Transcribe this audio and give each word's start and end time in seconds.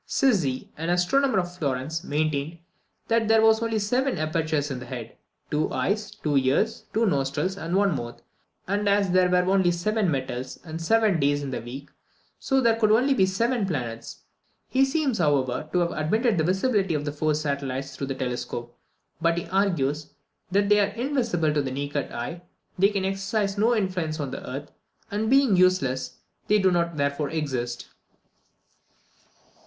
Sizzi, 0.07 0.69
an 0.77 0.89
astronomer 0.89 1.37
of 1.37 1.55
Florence, 1.55 2.03
maintained 2.03 2.57
that 3.07 3.21
as 3.21 3.27
there 3.27 3.41
were 3.43 3.53
only 3.61 3.77
seven 3.77 4.17
apertures 4.17 4.71
in 4.71 4.79
the 4.79 4.85
head 4.87 5.15
two 5.51 5.71
eyes, 5.71 6.09
two 6.09 6.35
ears, 6.39 6.85
two 6.91 7.05
nostrils, 7.05 7.55
and 7.55 7.75
one 7.75 7.95
mouth 7.95 8.19
and 8.67 8.89
as 8.89 9.11
there 9.11 9.29
were 9.29 9.43
only 9.53 9.69
seven 9.69 10.09
metals, 10.09 10.57
and 10.63 10.81
seven 10.81 11.19
days 11.19 11.43
in 11.43 11.51
the 11.51 11.61
week, 11.61 11.91
so 12.39 12.59
there 12.59 12.77
could 12.77 12.89
be 12.89 12.95
only 12.95 13.25
seven 13.27 13.63
planets. 13.63 14.21
He 14.69 14.85
seems, 14.85 15.19
however, 15.19 15.69
to 15.71 15.77
have 15.81 15.91
admitted 15.91 16.39
the 16.39 16.45
visibility 16.45 16.95
of 16.95 17.05
the 17.05 17.11
four 17.11 17.35
satellites 17.35 17.95
through 17.95 18.07
the 18.07 18.15
telescope; 18.15 18.75
but 19.21 19.37
he 19.37 19.45
argues, 19.49 20.15
that 20.49 20.63
as 20.63 20.69
they 20.69 20.79
are 20.79 20.95
invisible 20.95 21.53
to 21.53 21.61
the 21.61 21.69
naked 21.69 22.11
eye, 22.11 22.41
they 22.79 22.89
can 22.89 23.05
exercise 23.05 23.55
no 23.55 23.75
influence 23.75 24.19
on 24.19 24.31
the 24.31 24.49
earth; 24.49 24.71
and 25.11 25.29
being 25.29 25.55
useless, 25.55 26.17
they 26.47 26.57
do 26.57 26.71
not 26.71 26.97
therefore 26.97 27.29
exist. 27.29 27.85